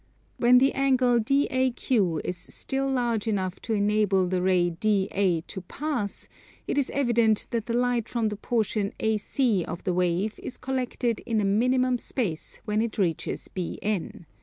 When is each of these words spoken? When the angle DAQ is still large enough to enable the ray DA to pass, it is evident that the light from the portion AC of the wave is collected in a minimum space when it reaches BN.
When 0.37 0.57
the 0.57 0.73
angle 0.73 1.19
DAQ 1.19 2.21
is 2.25 2.35
still 2.35 2.89
large 2.89 3.27
enough 3.27 3.59
to 3.61 3.73
enable 3.75 4.27
the 4.27 4.41
ray 4.41 4.71
DA 4.71 5.41
to 5.41 5.61
pass, 5.61 6.27
it 6.65 6.79
is 6.79 6.89
evident 6.89 7.45
that 7.51 7.67
the 7.67 7.77
light 7.77 8.09
from 8.09 8.29
the 8.29 8.35
portion 8.35 8.93
AC 8.99 9.63
of 9.63 9.83
the 9.83 9.93
wave 9.93 10.39
is 10.41 10.57
collected 10.57 11.19
in 11.27 11.39
a 11.39 11.45
minimum 11.45 11.99
space 11.99 12.59
when 12.65 12.81
it 12.81 12.97
reaches 12.97 13.47
BN. 13.55 14.25